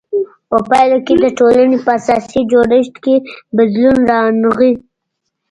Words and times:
په 0.49 0.57
پایله 0.69 0.99
کې 1.05 1.15
د 1.23 1.25
ټولنې 1.37 1.77
په 1.85 1.89
اساسي 1.99 2.41
جوړښت 2.51 2.95
کې 3.03 3.15
بدلون 3.57 3.97
رانغی. 4.11 4.73